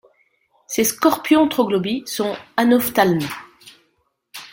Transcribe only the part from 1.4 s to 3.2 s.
troglobies sont anophthalmes.